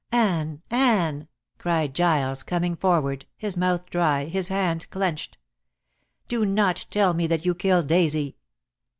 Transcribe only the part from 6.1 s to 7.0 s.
"Do not